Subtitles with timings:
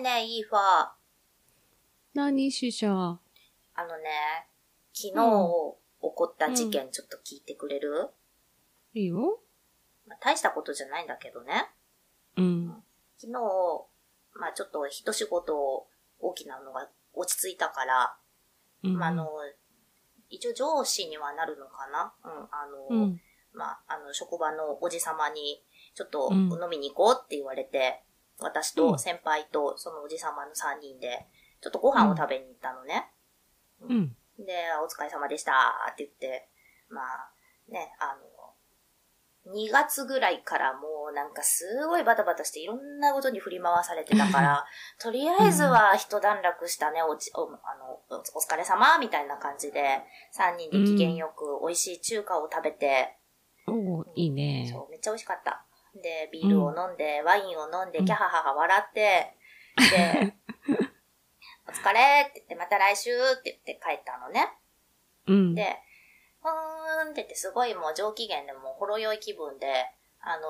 [0.00, 0.60] えねえ、イーファー。
[2.14, 4.48] 何死者あのね、
[4.94, 8.08] 昨日起こった事件ちょっと聞いてくれる、
[8.94, 9.40] いいよ。
[10.06, 11.68] まあ大したことじゃないんだけどね。
[12.36, 12.82] うん。
[13.18, 13.38] 昨日、
[14.34, 15.86] まあちょっと一仕事
[16.18, 18.16] 大きなのが落ち着いたから、
[18.82, 19.28] うんまああの、
[20.30, 22.14] 一応上司にはなるのかな？
[22.24, 23.20] うん、あの、うん。
[23.52, 25.62] まああの、職場のおじさまに、
[25.94, 28.02] ちょっとうん飲みに行こうって言われて、
[28.40, 31.26] 私と先輩とそのおじさまの3人で、
[31.60, 33.10] ちょっとご飯を食べに行ったのね。
[33.82, 34.16] うん。
[34.38, 35.52] で、お疲れ様でした
[35.92, 36.48] って言って、
[36.88, 37.32] まあ、
[37.70, 38.40] ね、あの、
[39.54, 44.66] 2月ぐらいからもうなんかすごいバタバタしていろんなことに振り回されてたから、
[45.00, 50.02] とりあえずは一段落したね、おち、お、あの、おお疲れ様みたいな感じで、
[50.36, 53.18] 3人で機嫌よく美味しい中華を食べて、
[53.66, 54.68] おーいいね。
[54.70, 55.64] そう、めっちゃ美味しかった。
[55.94, 59.36] で、ビールを飲んで、ワインを飲んで、うんキャハハハ笑って、
[59.76, 60.34] で、
[61.66, 64.52] お疲れって言って、また来週って言って帰ったのね。
[65.26, 65.54] うん。
[65.54, 65.82] で、
[66.42, 69.86] ふーんって言ってすごいもう上機嫌でもうほろ酔い気分で、
[70.20, 70.42] あの、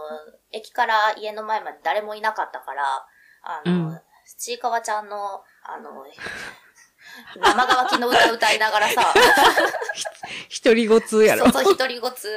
[0.50, 3.06] 駅から家の前まで誰もいなかったから、
[3.42, 4.00] あの、うん
[4.38, 6.06] ちいかわちゃんの、あの、
[7.34, 9.12] 生乾きの歌歌いながらさ、
[10.48, 11.50] 一人ごつやろ。
[11.50, 12.36] そうそう、一人ごつ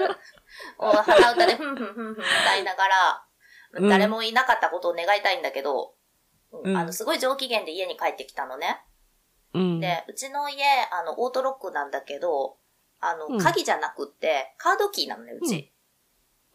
[0.80, 3.26] を鼻歌でふんふんふんふん歌いながら、
[3.76, 5.96] うん誰もいなかったことを願いたいんだけど、
[6.52, 8.86] うんあの、すごい上機嫌で家に帰ってきたのね。
[9.56, 9.80] うん。
[9.80, 12.58] で、うちの家、あの、オートロックなんだけど、
[13.00, 15.74] あの、うん鍵じゃなくって、カードキーなのね、うち。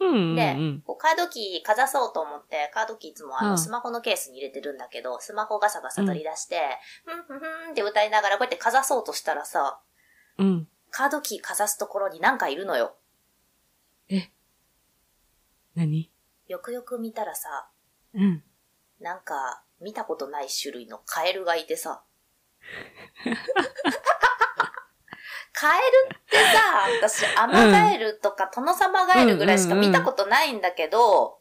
[0.01, 0.83] うんうんでうん。
[0.87, 6.61] こうカードキーかざそうと思って、カードキーいつもあの、うんスマホのケースに入れてるんだけど、スマホガサガサ取り出して、
[7.05, 9.81] ふんふんふんって歌いながらこうやってかざそうとしたらさ、
[10.39, 10.69] うん。
[10.91, 12.95] カードキーかざすところになんかいるのよ。
[14.09, 14.31] え
[15.75, 16.11] 何？
[16.47, 17.71] よくよく見たらさ、
[18.15, 18.43] うん。
[19.01, 22.03] なんか、見たことない種類のカエルがいてさ。
[25.53, 31.39] カエルってさ、私、アマガエルとかトノサマガエルぐらいしか見たことないんだけど、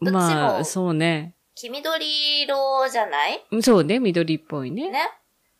[0.00, 1.36] どっちもまあ、そうね。
[1.54, 3.46] 黄緑色じゃない？
[3.62, 4.90] そうね、緑っぽいね。
[4.90, 5.00] ね。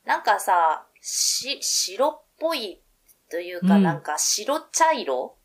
[0.05, 2.83] なんかさ、し、白っぽい
[3.31, 5.38] というか、うんなんか白茶色、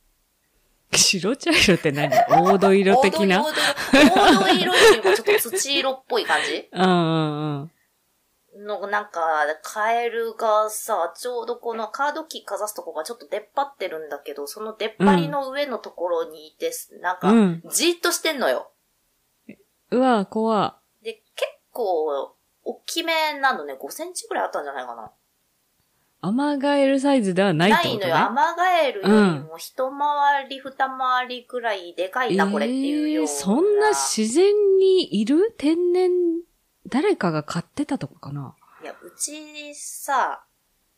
[0.98, 2.10] 白茶色って何？
[2.10, 3.44] 黄土色的な？
[3.44, 4.10] 黄土色。
[4.10, 6.70] 黄土色よりもちょっと土色っぽい感じ？
[6.74, 7.72] うんうんうん。
[8.58, 9.22] の、なんか、
[9.64, 16.72] カエルがさ、ちょうどこのカードキーかざすとこがちょっと出っ張ってるんだけど、その出っ張りの上のところにいて、
[17.02, 18.72] なんかうん、じーっとしてんのよ。
[19.92, 20.80] うわ、怖。
[21.02, 25.12] で、結構、大きめなのね、5センチぐらいあったんじゃないかな。
[26.26, 28.00] アマガエルサイズではないってことね。
[28.00, 28.26] ないのよ。
[28.28, 29.12] アマガエルより
[29.42, 33.30] も一回り、二回りくらいでかいな、これっていうような。
[33.30, 36.12] えーそんな自然にいる天然、
[36.88, 38.56] 誰かが飼ってたとこかな？
[38.82, 40.46] いや、うちさ、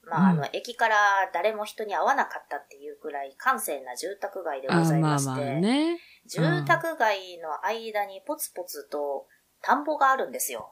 [0.03, 0.95] まあ、あうんの、駅から
[1.33, 5.97] 誰も人に会わなかったっていうくらい閑静な住宅街でごあざいまあまあまして、ね。
[6.27, 9.25] 住宅街の間にポツポツと
[9.63, 10.69] 田んぼがあるんですよ。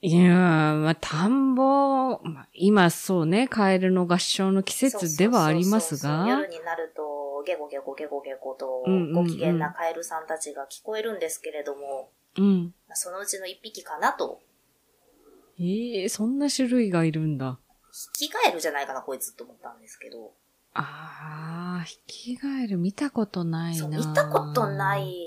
[0.00, 12.74] いや、まあ、田んぼ、まあ、今そうね、カエルの合唱の季節ではありますが、夜になると、ゲゴゲゴゲゴゲゴと、ご機嫌なカエルさんたちが聞こえるんですけれども、うん。
[12.86, 14.40] まあそのうちの一匹かなと。
[15.58, 17.58] ええそんな種類がいるんだ。
[18.14, 20.32] ヒキガエルじゃないかな、こいつと思ったんですけど。
[20.74, 23.80] ああ、ヒキガエル見たことないな。
[23.80, 24.96] そう、見たことな。
[24.96, 25.26] い。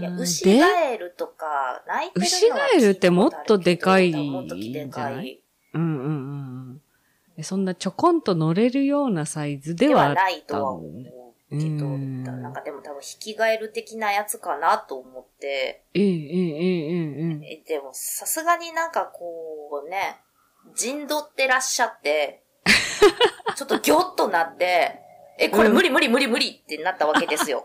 [0.00, 5.42] いや、牛ガエルとか、泣いてる牛ガエルってもっとでかいじゃない？
[5.74, 6.80] うんうん
[7.36, 7.44] うん。
[7.44, 10.92] そんなちょこんと乗れるようなサイズでは、ね、ないとは思う
[11.50, 15.84] けど、んなんかでも多分引きガエル的なやつかなと思って。
[15.94, 17.56] うんうんうんうんうえ。
[17.66, 20.16] でもさすがになんかこうね、
[20.76, 22.42] 陣取ってらっしゃって、
[23.56, 25.00] ちょっとギョッとなって、
[25.38, 27.64] え、これ無理無理無理無理ってなったわけですよ。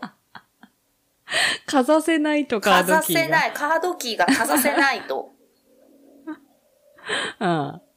[1.66, 5.30] かざせないとかかざキーがせない、カードキーがかざせないと。
[7.38, 7.80] あ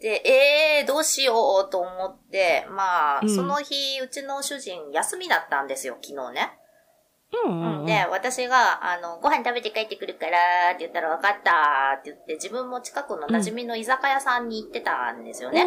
[0.00, 6.58] で、えー、どうしようと思って、まあ、うんその日、うちの主人休みだったんですよ、昨日ね。
[7.34, 7.48] あ。
[7.48, 7.86] うんうんうん。
[7.86, 10.38] で、私が、あの、ご飯食べて帰ってくるから、
[10.68, 15.66] って言ったら、分かったって言って、自分も近くの馴染みの居酒屋さんに行ってたんですよね。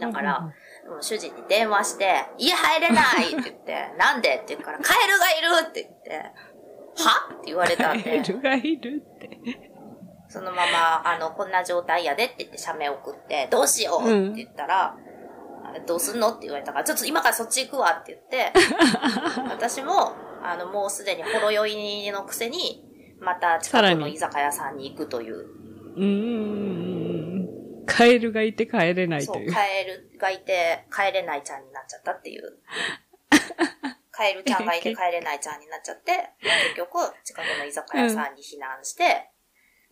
[0.00, 0.52] だから、
[0.88, 4.34] もう主人に電話して、家入れないって言って、 なんで？
[4.36, 6.10] って言うから、カエルがいるって言って、
[6.96, 7.34] は？
[7.34, 9.30] って言われたんカエで、ルがいるって。
[10.28, 14.02] そのまま、あの、こんな状態やでって言って、写メ送って、どうしよう？
[14.02, 14.96] って言ったら、
[15.64, 16.30] あどうすんの？
[16.30, 18.52] って言われたから、ちょっと今からそっち行くわって言って、
[19.50, 22.84] 私も、あの、もうすでにほろ酔いのくせに、
[23.20, 25.36] また近くの居酒屋さんに行くという。
[25.96, 26.93] うーん。
[27.86, 29.52] カエルがいて帰れないそう、という。
[29.52, 32.58] カエルがいて帰れないちゃんになっちゃったっていう。
[34.10, 39.30] カエルちゃんがいて帰れないちゃんになっちゃって、結局、近くの居酒屋さんに避難して、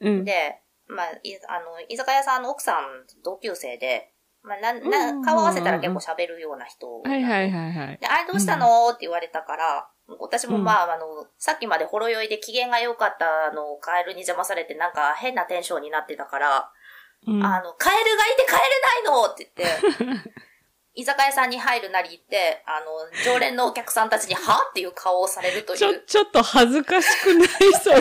[0.00, 0.24] うん。
[0.24, 4.12] で、まあ、いあの、居酒屋さんの奥さん同級生で、
[4.42, 7.00] まあ、な、なん顔合わせたら結構喋るような人。
[7.00, 7.98] はいはいはいはい。
[7.98, 8.88] で、あれどうしたの？
[8.90, 16.72] って言われたから、私もまあ、あの、さっきまでほろ酔いで機嫌が良かったのをカエルに邪魔されてなんか変なテンションになってたから、
[17.26, 20.32] うんあの、カエルがいて帰れないのって言って、
[20.94, 22.86] 居酒屋さんに入るなり行って、あの、
[23.24, 27.48] 常連のお客さんたちに、はっていう顔をされるとちょ、いう、ちょっと恥ずかしくない
[27.82, 28.00] それ。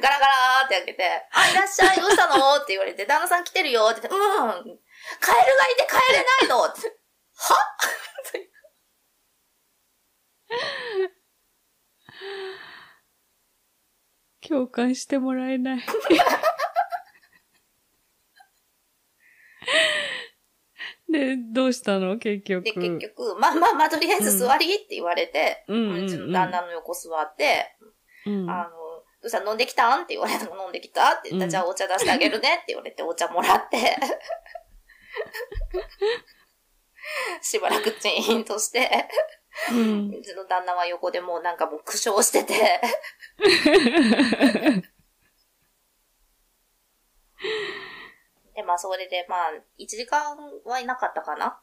[0.00, 4.20] ガラガラーって開けて、あ、いらっしゃい、どうしたのって言われて、旦那さん来てるよって言って、うん、
[5.20, 6.80] カエルがいて帰れないのって、
[7.36, 7.56] は？
[14.46, 15.82] 共感してもらえない。
[21.10, 22.18] で、どうしたの？
[22.18, 22.64] 結局。
[22.64, 27.76] で、結局、まあまあまあ、とりあえず座りって言われて、うんちの旦那の横座って、
[28.26, 28.70] うん、あの、
[29.20, 29.44] どうした？
[29.44, 29.94] 飲んできた？
[29.96, 30.62] んって言われたの。
[30.62, 31.12] 飲んできた？
[31.14, 31.50] って言ったら、うん。
[31.50, 33.78] じゃあお茶出してあげるねって言われて、お茶もらって、
[37.42, 39.08] しばらくチーンとして、
[39.70, 40.10] うん。
[40.10, 42.80] うちの旦那は横でもうなんかもう苦笑してて、
[48.54, 51.58] で、まあそれでまあ、1時間はいなかったかな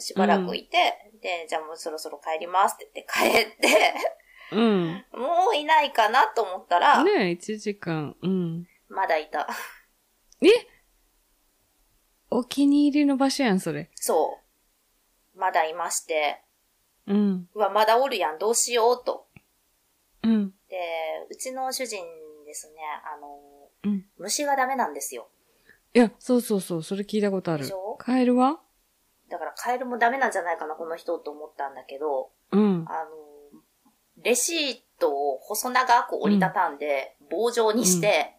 [0.00, 3.94] しばらくいて、で、じゃあもうそろそろ帰りますって言 って帰って、
[4.52, 5.04] うん。
[5.12, 8.16] もういないかなと思ったら、ねえ、1時間。
[8.22, 8.66] うん。
[8.88, 9.48] まだいた。
[10.40, 10.48] え？
[12.30, 13.90] お気に入りの場所やん、それ。
[13.94, 14.40] そ
[15.34, 15.38] う。
[15.38, 16.42] まだいまして、
[17.06, 17.48] うん。
[17.54, 19.28] うわ、まだおるやん、どうしようと。
[20.22, 20.54] うん。
[20.68, 20.76] で、
[21.30, 22.04] うちの主人
[22.44, 24.06] ですね、あの、うん。
[24.18, 25.28] 虫がダメなんですよ。
[25.94, 27.96] いや、そうそうそう、それ聞いたことあるでしょ？
[27.98, 28.60] カエルは？
[29.30, 32.84] だからカエルもダメなんじゃないかな、この人と思ったんだけど、うん。
[32.88, 33.10] あの、
[34.22, 38.34] レシートを細長く折りたたんで、棒状にして、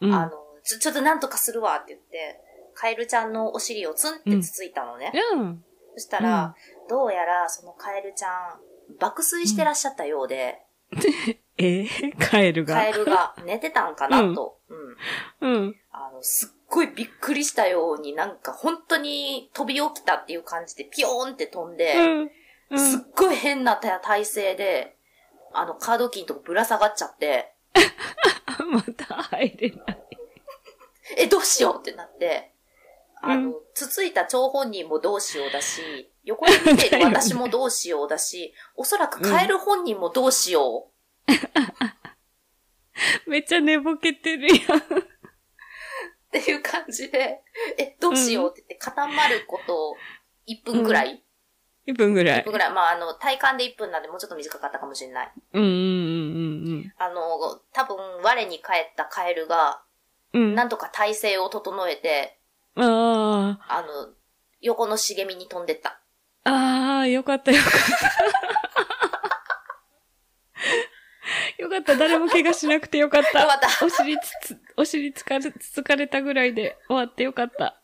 [0.00, 0.12] うん。
[0.14, 0.32] あの、
[0.62, 2.40] ちょ、ちょっとなんとかするわって言って、
[2.74, 5.12] カエルちゃんのお尻をツンってつついたのね。
[5.34, 5.64] うん。
[5.94, 6.54] そしたら、
[6.88, 8.60] どうやらそのカエルちゃん、
[9.00, 10.62] 爆睡してらっしゃったようで、
[11.58, 12.16] えー？
[12.18, 12.74] カエルが？
[12.74, 14.60] カエルが寝てたんかなと。
[15.40, 15.54] うん。
[15.54, 15.76] うん。
[15.90, 22.30] あの、すっごいびっくりしたようになんか本当に飛び起きたっていう感じでピヨーンって飛んで、うん。
[22.70, 23.06] うすっん。
[23.14, 24.96] ごい変な体勢で、
[25.52, 27.52] あの、カードキーのとこぶら下がっちゃって、
[28.70, 29.98] また入れない。
[31.18, 32.52] え、どうしようってなって、
[33.22, 40.90] あの、うんつついた張本人もどうしようだし、横に見ている私もどうしようだし、 おそらくカエル本人もどうしよ
[41.28, 41.30] う。
[43.30, 44.58] めっちゃ寝ぼけてるやん。
[46.40, 47.42] っていう感じで、
[47.78, 49.96] え、どうしようって言って固まること
[50.48, 51.22] 1分くらい、
[51.86, 52.52] 1分ぐら1い分。
[52.52, 52.70] くらい。
[52.72, 55.32] まあ、あの、体感で1分なんでもうちょっと短かったかもしれない。
[55.52, 59.82] うんうんうんあの、多分、我に帰ったカエルが、
[60.32, 60.54] うんうん。
[60.54, 62.38] なんとか体勢を整えて、
[62.76, 64.12] ああの、
[64.60, 66.00] 横の茂みに飛んでった。
[66.44, 68.95] あ、ああ、よかったよかった。
[71.58, 73.42] よかった、誰も怪我しなくてよかった。
[73.42, 77.82] よかったお尻つつ、お尻つかれ、つつかれたぐらいで終わってよかった。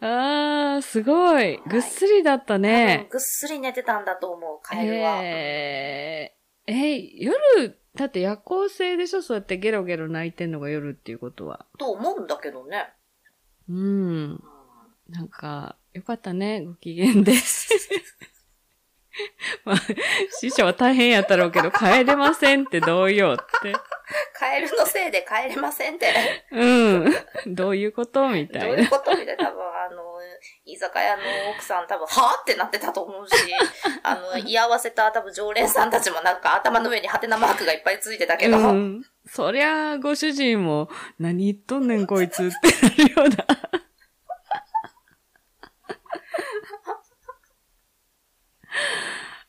[0.00, 1.58] ああ、すごい。
[1.66, 3.06] ぐっすりだったね。
[3.10, 5.20] ぐっすり寝てたんだと思う、カエルは。
[5.22, 9.22] えー、えー夜、だって夜行性でしょ？
[9.22, 11.64] そうやってゲロゲロ泣いてんのが夜っていうことは。
[11.78, 12.92] と思うんだけどね。
[13.68, 13.76] うん。
[13.76, 13.80] う
[14.34, 14.44] ん
[15.06, 17.34] なんか、よかったね、ご機嫌で。
[19.64, 19.76] まあ、
[20.40, 23.72] 師匠は大変やったろうけど、帰れませんってどうよって。
[24.34, 26.12] カエルのせいで帰れませんって。
[26.50, 27.14] うん。
[27.46, 28.78] どういうことみどうたいな。
[28.82, 29.46] いうことみたいな。
[29.46, 30.04] 多分、あの、
[30.64, 31.22] 居酒屋の
[31.54, 33.34] 奥さん多分、はぁってなってたと思うし、
[34.02, 39.02] あの、居合わせた多分常連さんたちもなんか頭の上にハテナマークがいっぱいついてたけど、うん。
[39.26, 43.46] そりゃ、ご主人も、何言っとんねんこいつってなるような。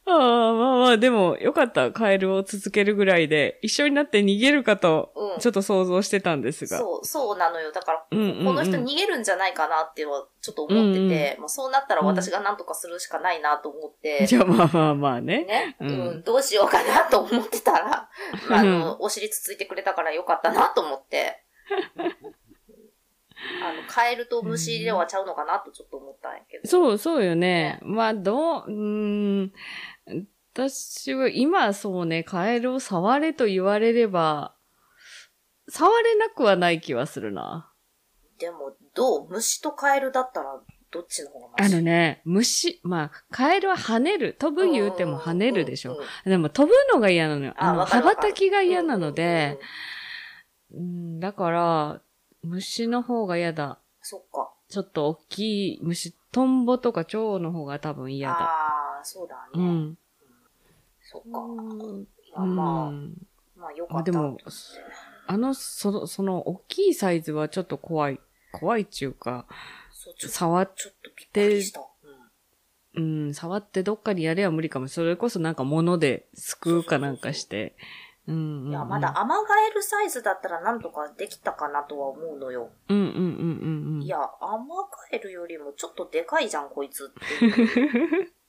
[0.08, 1.92] ああ、まあまあ、でも、よかった。
[1.92, 6.78] カエルを続けるぐらいで、一緒になって逃げるかと、うんちょっと想像してたんですが。
[6.78, 7.74] そう、そうなのよ。
[7.74, 15.44] だから、うんうんうんこの人逃げるんじゃないかなってはちょっと思ってて、もうそうなったら私が何とかするしかないなと思って、じゃあまあまあまあね。
[15.44, 18.10] ね、ううんん、どうしようかなと思ってたら、
[18.50, 21.44] まあ、あの、お尻つついてくれたからよかったなと思って、
[23.62, 26.70] あの、カエルと虫ではちゃうのかなとちょっと思ったんやけど。
[26.70, 27.80] そう、そうよね。
[27.82, 29.54] まあ、どう、うーん、
[30.54, 34.56] 私は今そうね、カエルを触れと言われれば、
[35.70, 37.72] 触れなくはない気はするな。
[38.40, 41.74] でも、どう虫とカエルだったら、どっちの方がマシ？
[41.74, 44.34] あのね、虫、まあ、カエルは跳ねる。
[44.40, 46.04] 飛ぶ言うても跳ねるでしょうんうん。
[46.04, 47.54] うんでも飛ぶのが嫌なのよ。
[47.58, 49.60] ああ、の、羽ばたきが嫌なので、
[50.72, 50.82] うんう
[51.18, 52.02] ん、だから、
[52.44, 53.80] 虫の方が嫌だ。
[54.02, 54.54] そっか。
[54.70, 58.85] ちょっと大きい虫、トンボとか蝶の方が多分嫌だ。
[59.06, 59.64] そうだね。
[59.64, 59.98] うん。
[61.02, 62.46] そっか。
[62.46, 64.04] まあ、うんまあよかった。
[64.04, 64.38] でも、
[65.28, 68.20] あの、その、その、大きいサイズはちょっと怖い。
[68.52, 69.46] 怖いっちゅうか、
[70.30, 71.82] 触っちょっとびっくりした。
[72.96, 74.88] うんうん、触ってどっかにやれば無理かも。
[74.88, 77.76] それこそなんか物ですくうかなんかして。
[78.28, 82.70] うんうんうん、いや、まだアマガエルサイズだったらなんとかできたかなとは思うのよ。
[82.88, 84.02] うんうんうんうんうん。
[84.02, 88.32] いや、アマガエルよりもちょっとでかいじゃん、こいつって。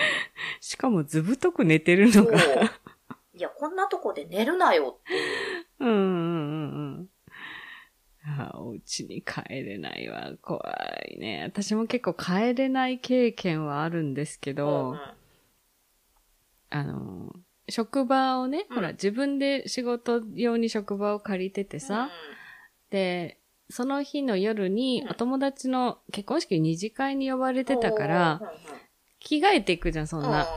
[0.60, 2.38] しかもずぶとく寝てるのが。。
[3.34, 5.20] いや、こんなとこで寝るなよっていう。
[5.80, 7.08] う んうんうんうん。
[8.40, 10.32] あお家に帰れないわ。
[10.42, 10.60] 怖
[11.08, 11.44] いね。
[11.44, 15.00] 私も結構帰れない経験はあるんですけど、うんうん
[16.70, 17.32] あの、
[17.70, 22.10] 職場をね、うんほら、自分で仕事用に職場を借りててさ、
[22.90, 23.38] で、
[23.70, 28.54] その日の夜にうんお友達の結婚式二次会に呼ばれてたかうんら、うんうん
[29.20, 30.48] 着替えていくじゃん、そんな。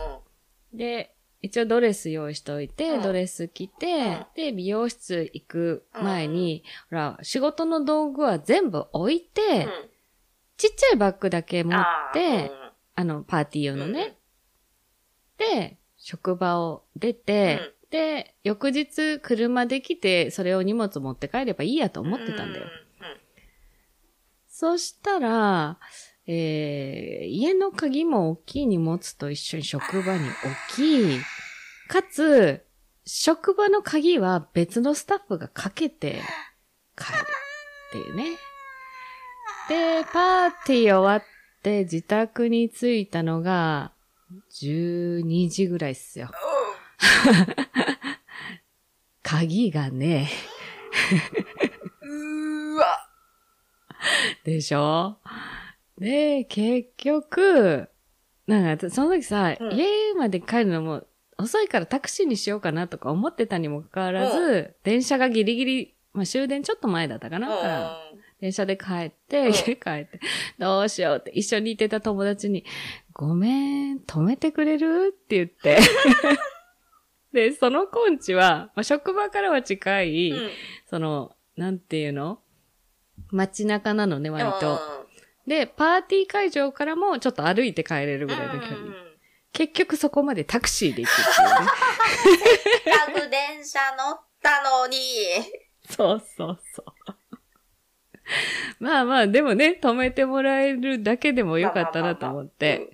[0.73, 3.01] で、一応ドレス用意しといて、うん。
[3.01, 4.25] ドレス着て、うん。
[4.35, 9.67] で、美容室行く前に、ほら、仕事の道具は全部置いて、
[10.57, 12.51] ちっちゃいバッグだけ持って、
[12.95, 14.17] あの、パーティー用のね。
[15.37, 22.67] で、職場を出て、で、翌日車で来て、それを荷物持って帰ればいいやと思ってたんだよ。。
[24.47, 25.79] そしたら、
[26.33, 30.38] えー、家の鍵も大きい荷物と一緒に職場に置
[30.73, 31.19] き、
[31.89, 32.65] かつ、
[33.05, 36.21] 職場の鍵は別のスタッフがかけて
[36.95, 37.21] 帰るっ
[37.91, 38.38] ていうね。
[39.67, 41.23] で、パーティー終わっ
[41.63, 43.91] て自宅に着いたのが
[44.53, 46.31] 12時ぐらいっすよ。
[49.21, 50.29] 鍵がね、
[52.01, 53.09] うーわ。
[54.45, 55.17] でしょ？
[56.01, 57.88] で、結局、
[58.48, 59.74] なんか、その時さ、うん。
[59.74, 61.03] 家まで帰るのも
[61.38, 67.98] 遅いからタクシーにしようかなとか思ってたにもかかわらず、電車がギリギリ、まあ終電ちょっと前だったかな、から
[68.41, 69.48] 電車で帰って、うん。
[69.50, 70.20] 家帰って、
[70.58, 72.65] どうしようって一緒にいてた友達に、
[73.13, 75.13] ごめん、止めてくれる？
[75.15, 75.77] って言って。
[77.31, 80.50] で、そのコンチは、まあ、職場からは近い、うん。
[80.89, 82.41] その、なんていうの？
[83.29, 85.00] 街中なのね、割と。
[85.55, 88.77] うんで、パーティー会場からもちょっと歩いて帰れるぐらいの距離。
[88.77, 89.12] うん
[89.53, 91.67] 結局そこまでタクシーで行くっていうね。
[92.86, 94.98] せっかく電車乗ったのに。
[95.89, 96.86] そうそうそう。
[98.79, 102.91] まあまあ、でもね、止めてもらえるだけでもよかったなと思って。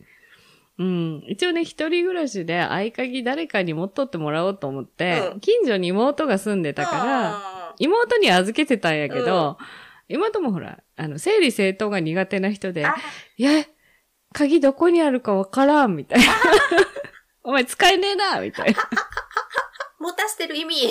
[0.79, 1.23] うん。
[1.27, 9.57] 一応ね、一人暮らしで合鍵誰かに持っとってもらおうと思って、うん近所に妹が住んでたから、妹に預けてたんやけど、
[10.07, 12.95] 妹もほら、あの、整理整頓が苦手な人で、あ
[13.37, 13.65] いや、
[14.33, 16.25] 鍵どこにあるかわからん、みたいな。
[17.43, 18.89] お前使えねえな、みたいな。
[19.99, 20.89] 持たしてる意味。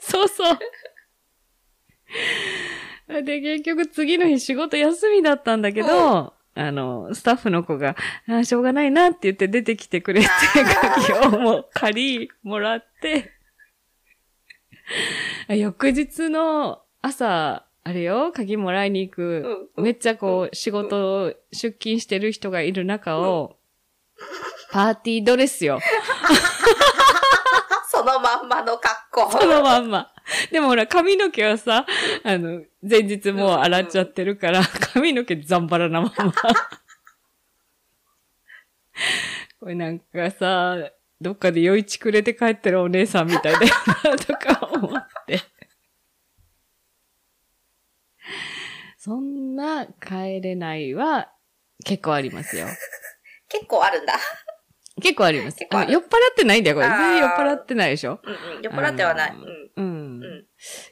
[0.00, 0.58] そうそう。
[3.22, 7.96] で、結局次の日仕事休みだったんだけど、あの、スタッフの子が、
[8.28, 10.28] あしょうがないなって言って出てきてくれて、
[11.06, 13.32] 鍵をもう借り、もらって、
[15.48, 23.58] 翌日の朝、あれよ、鍵もらいに行く、うんめっちゃこう、仕事を出勤してる人がいる中を、
[24.72, 25.78] パーティードレスよ。
[27.88, 29.30] そのまんまの格好。
[29.38, 30.12] そのまんま。
[30.50, 31.86] でもほら、髪の毛はさ、
[32.24, 34.62] あの、前日もう洗っちゃってるから、
[34.92, 36.14] 髪の毛ザンバラなまま。
[39.60, 40.76] これなんかさ、
[41.20, 43.66] どっかで余市くれて帰ってるお姉さんみたいだよ
[44.02, 45.14] な、とか思って。
[49.06, 51.30] そんな帰れないは
[51.84, 52.66] 結構ありますよ。
[53.48, 54.14] 結構あるんだ。
[55.00, 55.58] 結構あります。
[55.58, 56.88] 結構あ酔っ払ってないんだよ、これ。
[56.88, 58.18] 全然酔っ払ってないでしょ？
[58.24, 58.62] うんうん。
[58.62, 59.32] 酔っ払ってはない。
[59.32, 59.70] うん。
[59.76, 60.24] うん。
[60.24, 60.46] うん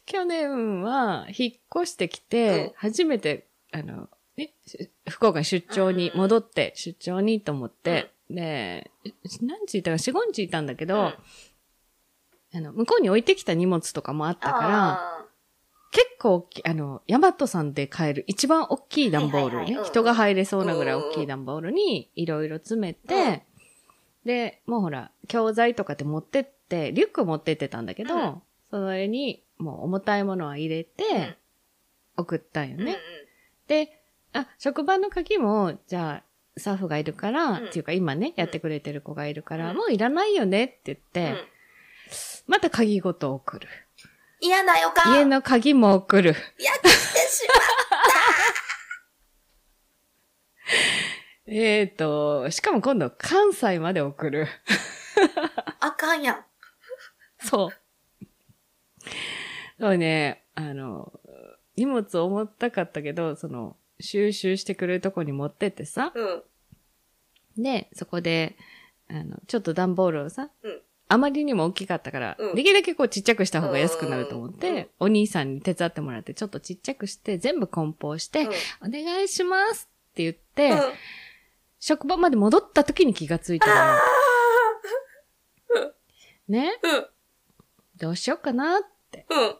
[0.06, 8.92] 去年は引っ越してきて、うん初めて、あの、ね、し福岡に出張に戻って、出張にと思って、で、
[9.42, 11.14] 何日いたか、4、5日いたんだけど、うん
[12.56, 15.23] あの、向こうに置いてきた荷物とかもあったから、あ
[15.94, 19.78] 結構大きい、あの、ヤマトさんで買える一番大きい段ボールね、はいはいはい。
[19.78, 19.84] うん。
[19.84, 23.44] 人が入れそうなぐらい大きい段ボールにいろいろ詰めて、
[24.24, 28.42] で、もうほら、教材とかって持ってって、リュック持ってってたんだけど、うん。
[28.72, 31.36] それにもう重たいものは入れて、うん。
[32.16, 32.82] 送ったんよね。
[32.82, 32.94] うんうん。
[33.68, 36.24] で、あ、職場の鍵も、じゃあ、
[36.56, 37.66] スタッフがいるから、うん。
[37.66, 39.76] っていうか今ね、やってくれてる子がいるから、うん。
[39.76, 41.36] もういらないよねって言って、うん。
[42.48, 43.68] また鍵ごと送る。
[44.40, 45.18] 嫌な予感。
[45.18, 46.30] 家の鍵も送る。
[46.58, 47.44] やってし
[51.46, 54.46] えーと、しかも今度関西まで送る。
[55.36, 55.50] ま
[55.88, 56.44] あかんやん。
[57.38, 57.70] そう。
[59.78, 61.12] そうね、あの、
[61.76, 66.12] 荷物重たかったけど、その、収集してくれるとこに持ってってさ。
[66.14, 67.62] うん。
[67.62, 68.56] で、そこで、
[69.08, 78.48] あの、ちょっと段ボールをさ、うんあまりにも大きかったから、うんできるだけこうちっちゃくした方が安くなると思って、お兄さんに手伝ってもらって、ちょっとちっちゃくして、全部梱包して、
[78.80, 80.80] お願いしますって言って、うん。
[81.78, 84.00] 職場まで戻った時に気がついたのよ。
[86.48, 86.78] ね？
[86.82, 87.06] うん。
[87.96, 89.26] どうしようかなって。
[89.30, 89.56] うん。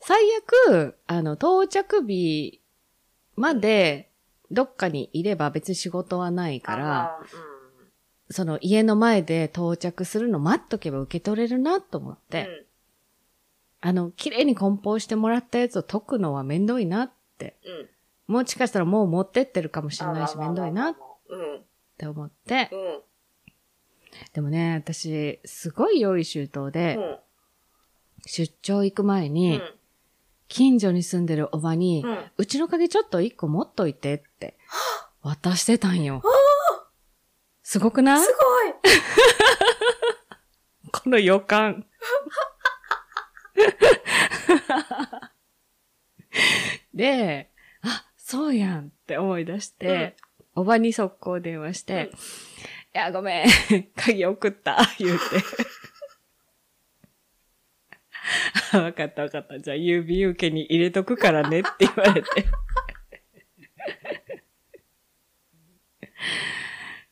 [0.00, 0.22] 最
[0.68, 2.60] 悪、あの、到着日
[3.36, 4.10] まで、
[4.50, 7.18] どっかにいれば別に仕事はないから、
[8.30, 12.18] その家の前で到着するの待っとけば受け取れるなと思っうん。
[12.30, 12.66] て、
[13.80, 17.56] あの、綺麗に梱包してもらったやつを解くのはめんどいなって。
[17.64, 17.72] うん。
[17.72, 17.88] うん。
[18.26, 20.96] もしかしたらもう持ってってるかもしれないし、あめんどいなっ。
[21.28, 21.62] うん。
[21.98, 22.70] て思って。
[22.72, 23.02] うん。
[24.32, 27.18] でもね、私、すごい用意周到うで、ん。
[28.26, 29.62] 出張行く前うに、ん。
[30.48, 32.18] 近所に住んでるおばに、うん。
[32.38, 34.56] うちの鍵ちょっと一個持っといてって、
[35.20, 36.22] 渡してたんよ。
[37.64, 38.20] すごくない？
[38.22, 38.72] すごい
[40.92, 41.84] この予感。
[46.94, 47.50] で、
[47.82, 50.16] あ、そうやんって思い出して、
[50.54, 52.18] おばに速攻電話して、うん
[52.96, 53.48] いや、ごめん、
[53.96, 55.24] 鍵送った、言うて。
[58.72, 59.58] あわかったわかった。
[59.58, 62.28] じゃあ郵便受けに入れとくからねって言われて。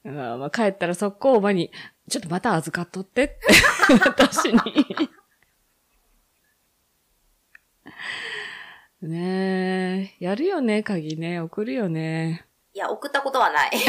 [0.05, 1.71] まあ、帰ったら速攻おばに、
[2.09, 3.39] ちょっとまた預かっとってって、
[4.05, 4.59] 私に。
[9.03, 12.47] ねえ、やるよね、鍵ね、送るよね。
[12.75, 13.71] いや、送ったことはない。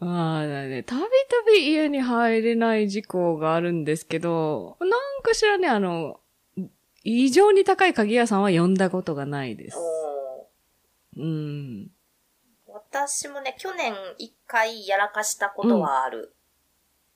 [0.00, 1.08] まあね、たびた
[1.50, 4.90] び家に入れない事項があるんですけど、なん
[5.22, 6.20] かしらね、あの、
[7.02, 9.78] 異常に高い鍵屋さんは呼んだことがないです。
[11.18, 11.90] うん。
[12.66, 16.34] 私もね、去年一回やらかしたことはある。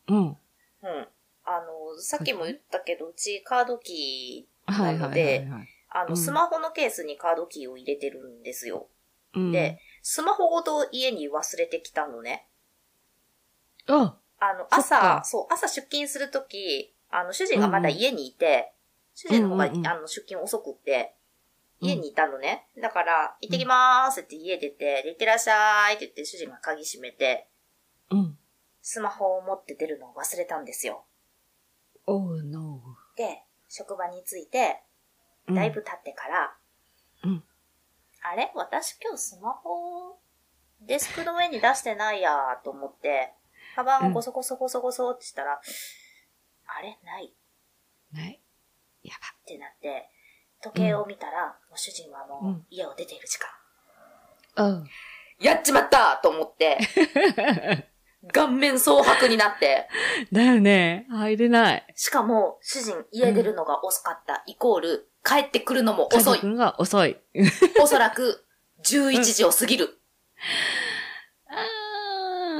[0.08, 0.16] うん。
[0.18, 0.36] うん。
[1.44, 5.68] あの、さっきも言ったけど、うちカードキーはいはいはい、はい。
[5.90, 8.88] あの、うんスマホのケースにカードキーを入れてるんですよ。
[9.34, 12.46] うん、で、スマホごと家に忘れてきたのね。
[13.86, 18.72] あ、あの、朝、そう、朝出勤するとき、あの、主人がまだ家にいて、
[19.14, 21.21] 主人の方が、うんうんうんあの、出勤遅くって、うん
[21.82, 22.68] 家にいたのね。
[22.80, 27.48] だから、行ってきまーすって家出て、で行ってらっしゃいって言って主人が鍵閉めて、
[28.10, 28.38] うん。
[28.80, 31.04] スマホを持って出るのを忘れたんですよ。
[32.06, 32.80] Oh no.
[33.16, 34.82] で、職場に着いて、
[35.48, 36.56] だいぶ経ってから、
[37.24, 37.44] うん
[38.24, 38.52] あれ？
[38.54, 40.16] 私今日スマホ、
[40.80, 43.32] デスクの上に出してないやーと思って、
[43.74, 45.60] カバンをゴソゴソゴソゴソってしたら、
[46.66, 46.98] あれ？
[47.04, 47.34] ない
[48.12, 48.40] ない？
[49.02, 50.08] やってなって、
[50.62, 53.48] 時計を見たら、もう主人はもううん家を出ている時間。
[54.54, 54.64] ば。
[54.64, 54.90] うん。
[55.40, 56.78] やっちまったと思って、
[58.32, 59.88] 顔面蒼白になって、
[60.30, 61.06] だよね。
[61.10, 61.86] 入れない。
[61.96, 66.38] しかも、主人家出るのが遅かった、イコール、帰ってくるのも遅い。
[66.38, 67.20] くんが遅い。
[67.80, 68.44] おそらく、
[68.84, 69.98] 11時を過ぎる。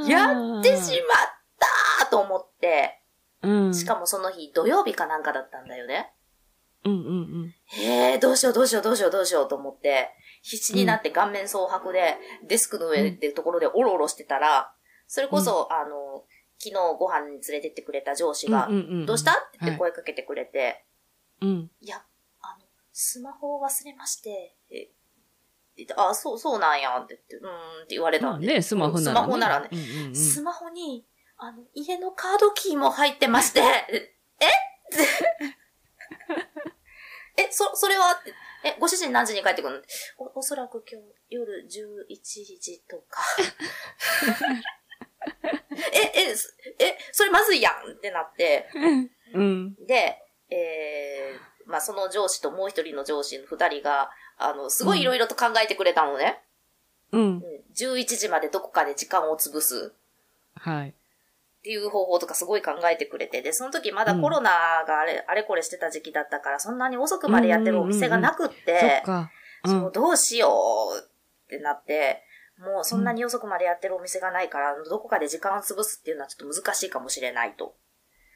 [0.05, 2.99] やってしまったと思って、
[3.41, 3.73] うん。
[3.73, 6.11] しかもその日土曜日かなんかだったんだよね。
[6.85, 7.11] うんうんう
[7.45, 7.55] ん。
[7.65, 10.09] へえ、どうしようどうしようどうしようどうしようと思って、
[10.41, 12.17] 必死になって顔面蒼白で、
[12.47, 14.73] デスクの上っていうところでオロオロしてたら、
[15.07, 16.23] それこそ、あの、
[16.57, 20.85] 昨日ご飯に連れてってくれた上司がうん、うんうんどうしたって声かけてくれて、
[21.41, 21.71] うん。
[21.81, 22.03] いや、
[22.41, 24.89] あの、スマホを忘れまして、え、
[25.97, 28.47] あ、そう、そうなんや、って言って、うーんって言われたんで。
[28.47, 29.13] まあね、スマホなら、ね。
[29.13, 29.69] スマホならね。
[29.71, 30.15] うんうんうん。
[30.15, 31.05] スマホに、
[31.37, 34.13] あの、家のカードキーも入ってまして、え？
[37.37, 38.21] えそ、それは
[38.63, 39.77] え、ご主人何時に帰ってくる
[40.17, 40.25] の？
[40.25, 42.05] お、おそらく今日夜11
[42.59, 43.21] 時とか。
[45.91, 48.69] え、え、すえ、それまずいやんってなって、
[49.33, 49.75] うん。
[49.85, 50.17] で、
[50.49, 56.41] えー、まあ、その上司ともう一人の上司の二人が、あの、すごいいろいろと考えてくれたのね。
[57.11, 57.25] うんう。
[57.25, 59.93] ん、11時までどこかで時間を潰す。
[60.55, 60.93] はい。
[61.63, 64.51] っていう方法とかすごい考えてくれて、で、その時まだコロナ
[64.85, 69.01] があれ、あれこれしてた時期だったから、そんなに遅くまでやってるお店がなくっ、て。
[69.65, 70.49] そうんどうしよ
[70.93, 70.99] う
[71.45, 72.21] ってなって、
[72.57, 77.77] もうそんなに遅くまでやってるお店がないから、どこかで時間を潰すっていうのはちょっと難しいかもしれないと。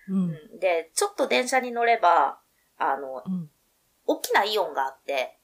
[0.07, 0.15] うん。
[0.15, 2.39] うんで、ちょっと電車に乗れば、
[2.77, 3.49] あの、うん。
[4.05, 5.37] 大きなイオンがあって、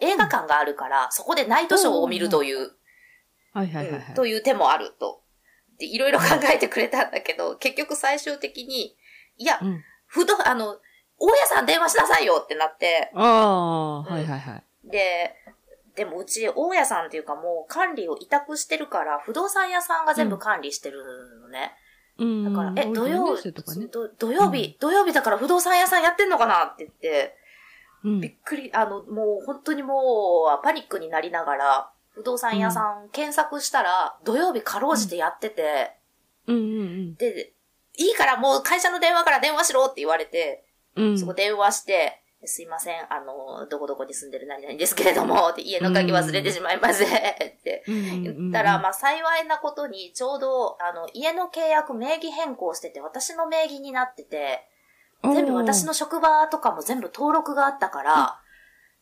[0.00, 2.70] 映画館があるから、そこでナイトショーを見るという、
[3.52, 4.08] はいはいはいはい。
[4.08, 5.22] うんという手もあると。
[5.80, 8.94] で、いろいろ考えてくれたんだけど、結局最終的に、
[9.38, 9.82] いや、うん。
[10.06, 10.76] 不動、あの、
[11.18, 14.64] 大家さん電話しなさいよってなって、ああ、はいはいはい。
[14.88, 15.34] で、
[15.96, 21.02] でもうち、大家さんっていうかもう管理を委託してるから、不動産屋さんが全部管理してる
[21.42, 21.72] のね。
[22.18, 22.44] うん。
[22.44, 23.86] だから、え、土曜、日ね。
[23.90, 27.36] ど土曜日、土曜日だから不動産屋さんやってんのかなって言って、
[28.04, 35.96] うんびっくり、あの、もう本当にもうパニックになりながら、不動産屋さん検索したら、土曜日かろうじてやってて、
[36.46, 37.52] うんうんで、
[37.96, 40.64] いいからもう会社の電話から電話しろって言われて、
[40.96, 41.10] うん。
[41.10, 41.18] うん。
[41.18, 47.10] そこ電話して、すいません、あの、どこどこに住んでる何々ですけれども、 って家の鍵忘れてしまいません、っ
[47.62, 54.66] て言ったら、まあ幸いなことに、ちょうど、あの、家の契約名義変更してて、私の名義になってて、
[55.22, 58.39] 全部私の職場とかも全部登録があったから、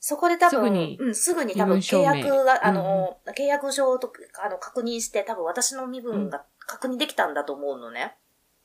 [0.01, 8.17] そこで多分、すぐにうん、すぐに多分契約が、あの、契約書とか、あの、確認して、多分私の身分が確認できたんだと思うのね。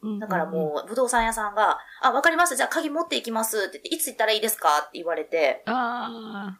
[0.03, 5.73] うん、だからもう、不動産屋さんが、あ、わかりました、じゃあ鍵持っていきますって言って、いつ行ったらいいですかって言われて、うん。
[5.73, 6.59] あ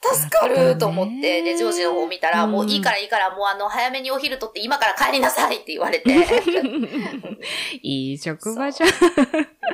[0.00, 6.18] 助かると思って、で、上司の方見たら、うんもういいからいいから、もうあの、早めにお昼取って今から帰りなさいって言われて、あ。
[7.82, 8.90] いい職場じゃん。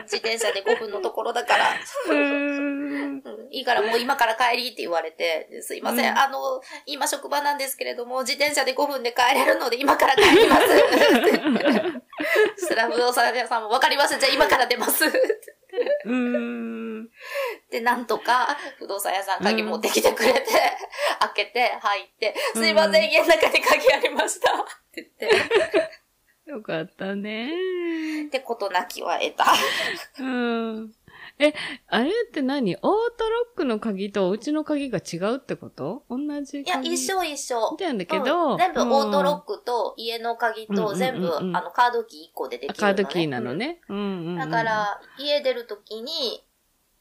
[0.04, 1.74] 自転車で5分のところだから、
[3.50, 10.62] いいからもう今から帰りって言われて、ですいません、うんあの、今職場なんですけれども、自転車で5分で帰れるので今から帰ります。
[12.56, 15.04] そしたら不動産屋さんもわかりました、じゃあ今から出ます。
[16.04, 17.08] うん。
[17.70, 20.42] で、なんとか、不動産屋さん鍵持ってきてくれて、
[21.20, 24.52] 開けて、入って、すいません、うん家の中に鍵ありました。
[24.52, 24.56] っ
[24.92, 25.32] て言っ
[26.46, 27.50] て、よかったね。
[28.30, 29.46] で、ことなきは得た。
[30.20, 30.94] うん。
[31.38, 31.52] え、
[31.88, 32.76] あれって何？
[32.76, 36.04] オートロックの鍵とお家の鍵が違うってこと？
[36.08, 37.76] 同じいや、鍵一緒一緒。
[37.80, 42.94] なんだけど、うん全部オートロック、クと家の鍵うんうんうんうんと全部、あの、カードキー1個でできるの、ね。
[42.94, 43.80] カードキーなのね。
[43.88, 44.38] うんうんうん。
[44.38, 46.46] だから、家出るときに、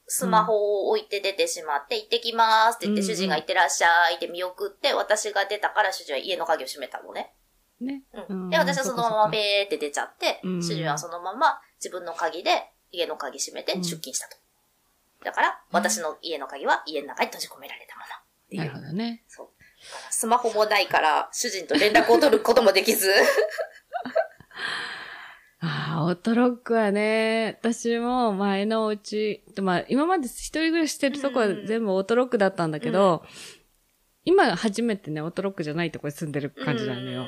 [0.07, 7.33] スマホを置いて出てしまって、行ってきますって言って、主人が行ってらっしゃいって見送って、私が出たから主人は家の鍵を閉めたのね。
[7.79, 8.01] ね。
[8.29, 8.43] うん。
[8.45, 14.37] うんで、私はそのままそっかそっかベーって出ちゃって、うん主人はそのまま自分の鍵で家の鍵閉めてうん出勤したと。
[15.25, 18.07] だから、私の家の鍵は家の中に閉じ込められたもの。
[18.07, 19.23] っていうなるほどね。
[19.27, 19.49] そう。
[20.11, 23.11] スマホもないから、主人と連絡を取ることもできず。
[25.59, 33.23] ああ、オートロックはね、私も前のお家、まあ今まで一人暮らししてるとこはうん全部オートロックだったんだけど、
[34.25, 37.27] 今初めてね、オートロックじゃないとこに住んでる感じなのよ。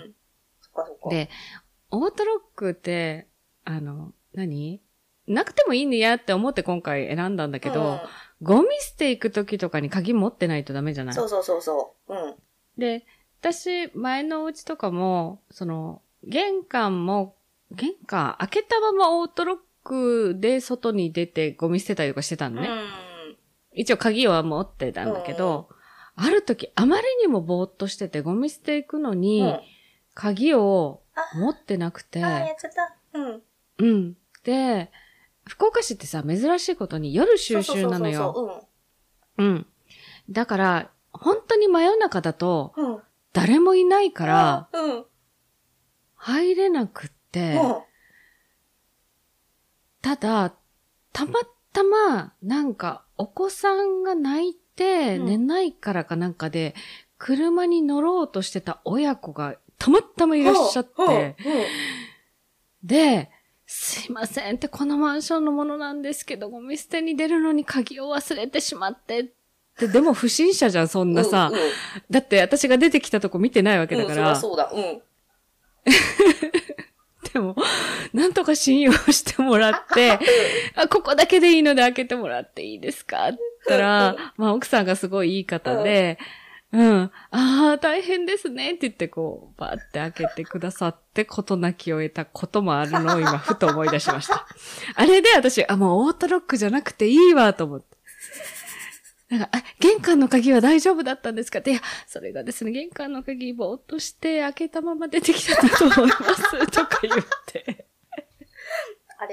[1.04, 1.10] うん。
[1.10, 1.30] で、
[1.92, 3.28] オートロックって、
[3.64, 4.82] あの、何？
[5.28, 8.00] なくてもいいねやって思って今回選んだんだけど、
[8.42, 11.16] ゴミ捨て行く時とかに鍵持ってないとダメじゃない？
[11.16, 12.14] そうそうそうそう。
[12.14, 12.36] うん。
[12.78, 13.06] で、
[13.42, 17.36] 私、前のお家とかも、その、玄関も、
[17.72, 22.68] 玄関開けたままオートロックで外に出てゴミ捨てたりとかしてたのね。
[22.68, 23.38] うん。
[23.74, 25.70] 一応鍵は持ってたんだけど、
[26.16, 29.60] ある時あまりにもぼーっとしててゴミ捨て行くのに、うん
[30.18, 32.96] 鍵をあ持ってなくて、あー、やっちゃった。
[33.20, 33.42] うん。
[33.80, 34.18] うん。
[34.46, 34.90] で、
[35.48, 38.34] 福岡市ってさ、珍しいことに夜収集なのよ。
[38.34, 38.66] そうそう
[39.38, 39.68] そううん。
[40.30, 42.86] だから、本当に真夜中だと、そう。
[42.86, 42.94] うん。
[42.96, 43.02] うん。
[43.34, 45.06] 誰もいないから、うん。
[46.16, 47.76] 入れなくって、うん。
[50.02, 50.54] ただ、
[51.14, 51.34] たま
[51.74, 56.76] たま、なんか、お子さんが泣いてうん寝ないからかなんかで、
[57.18, 61.36] 車に乗ろうとしてた親子がたまたまいらっしゃって、
[62.84, 63.30] で、
[63.68, 69.24] すいませんって、このマンションのものなんですけど、ゴミ捨てに出るのに鍵を忘れてしまってっ
[69.78, 71.50] て、でも不審者じゃん、そんなさ。
[71.52, 71.62] うんうん
[72.10, 74.30] だって私が出てきたとこ見てないわけだから。
[74.30, 74.70] うん、そそうだ。
[74.72, 75.02] うん。
[77.34, 77.56] でも、
[78.14, 80.20] なんとか信用してもらって、
[80.76, 83.28] あ、ここだけでいいので開けてもらっていいですか？
[83.30, 86.26] って言ったら、まあ奥さんがすごいいい方で、うん、
[86.72, 94.46] ああ、大変ですねって言ってこう、バーって開けてくださって、ことなきを得たこともあるのを今、ふと思い出しました。
[94.96, 97.96] あれで私、あ、もうオートロックじゃなくていいわと思って。
[99.30, 101.60] なんか、あ、玄関の鍵は大丈夫だったんですか？
[101.60, 107.16] って、いや、それがですね、玄関の鍵ぼーっとして開けたまま出てきたと思います、とか言っ
[107.48, 107.85] て。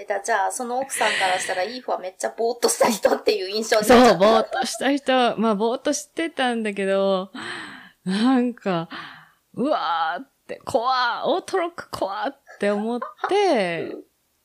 [0.03, 4.19] あれだ、じゃあ、その奥さんからしたら、イーフはめっちゃぼーっとした人っていう印象になっちそう。
[4.19, 7.31] ぼーっとした人、まあ、ぼーっとしてたんだけど、
[8.05, 8.89] なんか、
[9.55, 13.95] うわーって、怖ーオートロック怖ーって思って、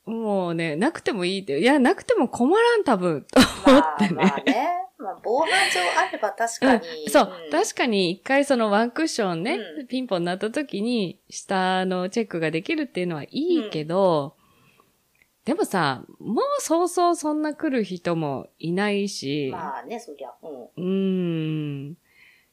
[0.05, 4.15] もうね、なくてもいいって、いや、なくても困らん、多分、と思まあってね。
[4.15, 4.69] まあね。
[4.99, 7.03] まあ、防犯上あれば確かに。
[7.05, 14.36] うん、そう、ん確かに一回そのワンクッションね、うんピンポンになった時に、下のチェックができるっていうのはいいけど、
[15.47, 20.33] でもさ、もうそうそうそんな来る人もいないし、まあね、そりゃ。
[20.43, 20.63] うん。
[20.65, 21.97] うーん。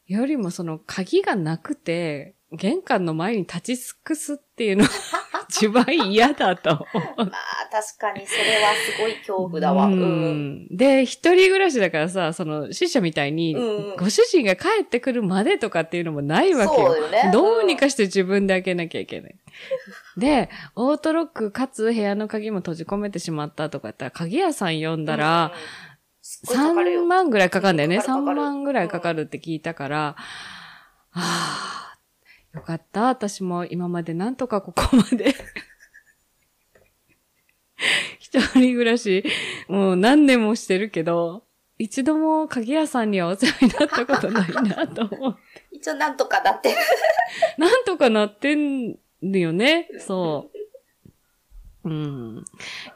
[0.07, 4.91] よりもその鍵がなくて、玄関の前に立ち尽くすっていうのが
[5.49, 7.17] 一番嫌だと思う。
[7.17, 7.31] まあ、
[7.71, 9.87] 確かにそれはすごい恐怖だわ。
[9.87, 10.65] ううん。
[10.65, 10.69] ん。
[10.71, 16.93] で、一人暮らしだからさ、その、死者みたいに、うんご主人が帰ってくるまでとかっていうのもないわけよ。
[16.93, 17.31] そうよね。
[17.33, 19.37] どうにかして自分で開けなきゃいけない。
[20.17, 25.59] で、オートロックかつ部屋の鍵も閉じ込めてしまったとかやったら、鍵屋さん呼んだら、うん、
[26.23, 27.99] すっごいかかるよ3万ぐらいかかるんだよね。
[27.99, 30.17] 3かかるかかる万ぐらいかかるって聞いたから、
[31.13, 31.94] ああ、
[32.55, 33.09] よかった。
[33.09, 35.35] 私も今までなんとかここまで。
[38.19, 39.25] 一人暮らし、
[39.69, 41.45] もう何年もしてるけど、
[41.79, 45.37] 一度も鍵屋さんにはお世話になったことないなと思う。
[45.73, 46.77] 一応なんとかなってる。
[47.59, 49.89] なんとかなってんよね。
[49.99, 50.51] そ
[51.85, 51.89] う。
[51.89, 52.45] うん。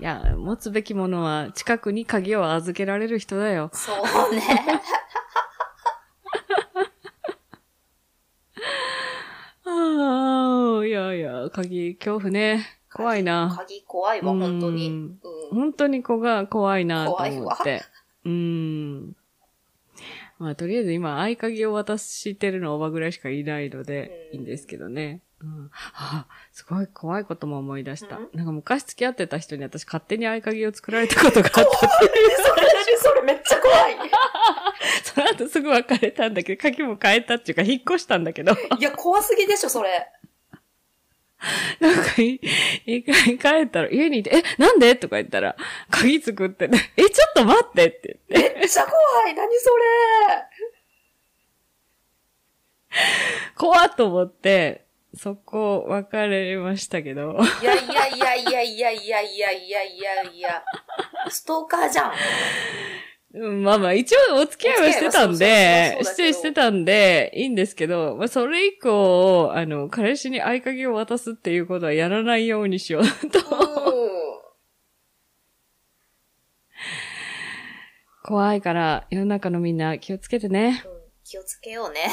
[0.01, 3.71] いや、持つべきものは近くに鍵を預けられる人だよ。
[3.73, 3.93] そ
[4.31, 4.43] うね。
[10.85, 12.67] いやいや、鍵、恐怖ね。
[12.93, 13.55] 怖いな。
[13.57, 14.89] 鍵怖いわ、本当に。
[14.89, 15.19] ううんん。
[15.53, 17.83] 本当に子が怖いなと怖いわ思って。
[18.25, 19.17] うん。
[20.39, 25.23] まあ、とりあえず今、合鍵を渡してるのおばぐらいしかいないので、うんいいんですけどね。
[25.41, 25.71] うん。
[25.95, 28.17] あ、すごい怖いことも思い出した。
[28.17, 31.61] うんなんか昔付き合ってた人に私勝手に合鍵を作られたことがあった。
[31.61, 32.11] それ、
[32.99, 33.97] それめっちゃ怖い。
[35.03, 38.53] その後すぐ別れたんだけど、鍵も変えたっていうか、引っ越したんだけど。
[38.79, 40.09] いや、怖すぎでしょ、それ。
[41.79, 42.41] なんかい、
[42.85, 44.97] 一回帰ったら家にいて、え、なんで？
[44.97, 45.57] とか言ったら、
[45.91, 49.35] 鍵作ってね、え、ちょっと待ってって言って、めっちゃ怖い。
[49.35, 49.85] 何それ。
[53.57, 57.39] 怖っと思って、そこ別れましたけど。
[57.63, 60.65] いやいやいやいやいやいやいやいやいやいや。
[61.29, 62.13] ストーカーじゃん。
[63.35, 73.39] うんまあまあ、一応お付き合いはしてたんでお、付き合いはそうそうそうそうだけどしてたんで、いいんですけど、まあそれ以降、あの、彼氏に合鍵を渡すっていうことはやらないようにしようと。
[73.39, 73.43] う
[78.25, 80.71] 怖いから、世の中のみんな気をつけてね。
[80.71, 80.75] ん。
[81.25, 82.11] 気をつけようね。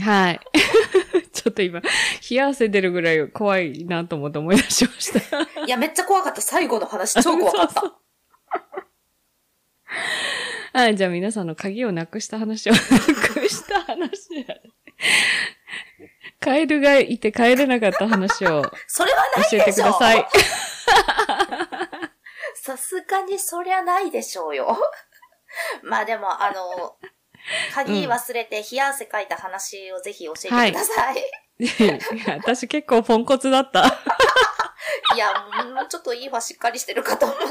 [0.00, 0.40] はい。
[1.32, 1.88] ちょっと今、冷
[2.36, 5.40] や汗出るぐらい怖いなと思って思い出しました。
[5.64, 6.40] いや、めっちゃ怖かった。
[6.40, 7.80] 最後の話、超怖かった。
[7.82, 8.04] そうそう
[10.74, 12.84] はい、じゃあ皆さんの鍵をなくした話を、なく
[13.48, 14.44] した話。
[16.40, 20.26] カエルがいて帰れなかった話を それはない教えてください。
[22.60, 24.76] さすがにそりゃないでしょうよ。
[25.84, 26.96] まあでも、あの、
[27.72, 31.22] 鍵忘れて冷や汗かいた話をぜひ教えてください。
[31.60, 31.66] い
[32.26, 33.86] や私結構ポンコツだった。
[35.14, 35.32] い、や、
[35.72, 37.44] もうちょっといいわしっかりしてるかと思った。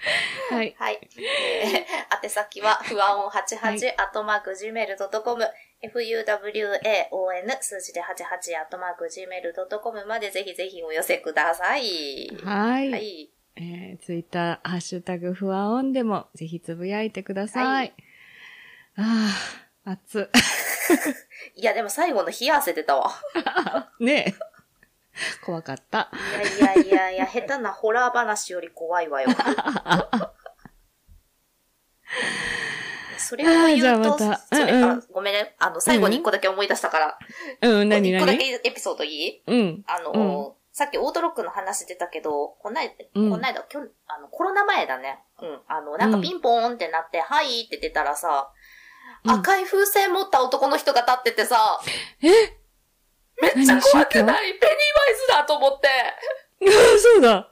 [0.50, 0.74] はい。
[0.78, 1.00] はい。
[1.16, 5.44] えー、宛先は、ふわおん88、アットマーク gmail.com、
[5.92, 12.28] fuwaon 数字で88、アットマーク gmail.com までぜひぜひお寄せください。
[12.44, 12.90] はい。
[12.90, 13.30] はい。
[13.56, 17.64] えー、ツイッター、ハッシュタグ、ふわおんでも、ぜひつぶやいてください。
[17.66, 17.94] はい
[19.00, 19.30] あ
[19.84, 20.28] あ、熱。
[21.54, 23.12] いや、でも最後の冷や汗出たわ。
[24.00, 24.34] ねえ。
[25.44, 26.10] 怖かった。
[26.60, 29.28] いやいやいやいや、下手なホラー話より怖いわよ。
[33.18, 35.54] それを言うと、それうんうんあごめんね。
[35.58, 37.18] あの、最後に一個だけ思い出したから。
[37.62, 39.42] うん、なに一個だけエピソードいい？
[39.46, 39.84] うん。
[39.86, 45.22] あの、さっきオートロックの話出たけど、こない、うんこないだ、きょあの、コロナ前だね。
[45.42, 45.60] うん。
[45.66, 51.80] あの、なんかピンポーンってなって、はいって出たらさ、うん赤い風船持った男の人が立っててさ、
[52.22, 52.57] え？
[53.40, 54.52] めっちゃ怖くない？
[54.54, 54.74] ペニーワイ
[55.14, 55.88] ズだと思って。
[56.98, 57.48] そうだ。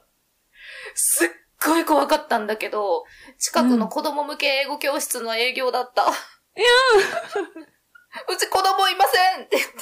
[0.94, 1.28] すっ
[1.64, 3.04] ごい怖かったんだけど、
[3.38, 6.02] 近くの子供向け英語教室の営業だった。
[6.02, 6.12] いや
[8.28, 9.74] うち子供いませんって言って、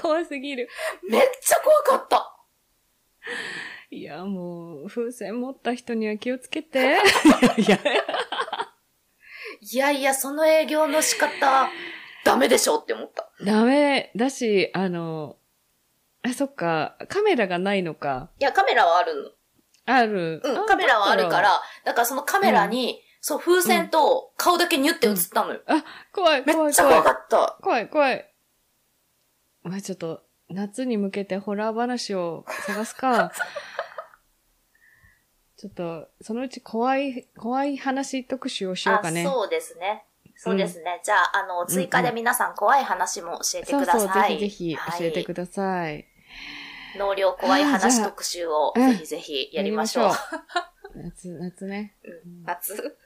[0.00, 0.68] 怖すぎる。
[1.08, 2.36] めっちゃ怖かった。
[3.90, 6.78] いや、もう、風船持った人には気をつけて。
[7.58, 7.78] いや、
[9.60, 11.68] いやいや、その営業の仕方、
[12.24, 13.30] ダメでしょって思った。
[13.44, 15.36] ダメだし、あの、
[16.22, 18.30] あ、そっか、カメラがないのか。
[18.38, 19.36] いや、カメラはある
[19.86, 20.40] ある。
[20.44, 20.50] の。
[20.54, 21.40] うあん、カメラはあるか。
[21.40, 25.60] ら、だからそのカメラに、そう、風船と顔だけニュって映ったのよ。
[26.12, 27.02] 怖い、め怖い、っちゃ怖。
[27.02, 27.58] かった。
[27.62, 28.26] 怖い、怖い。
[29.62, 33.30] まあちょっと、夏に向けてホラー話を探すか。
[35.56, 39.22] ちょっと、そのうち怖い、怖い話特集をしようかね。
[39.26, 40.06] あそうですね。
[40.42, 41.02] そうですね。
[41.04, 44.00] じゃあ、あの、追加で皆さん怖い話も教えてください。
[44.00, 46.06] そうそう、ぜひぜひはい教えてください。
[46.96, 50.12] 納涼怖い話特集をうんぜひぜひやりましょう。
[50.96, 51.94] 夏、夏ね。
[52.04, 52.96] うん夏？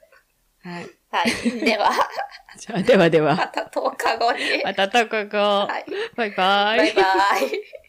[0.63, 0.89] はい。
[1.11, 1.59] はい。
[1.59, 1.91] では、
[2.57, 3.47] じゃあ、ではでまは。
[3.49, 4.63] た10日後に。
[4.63, 5.37] またとここ。
[5.37, 5.85] はい。
[6.15, 6.77] バイバイ。
[6.77, 7.03] バイバ
[7.39, 7.84] イ。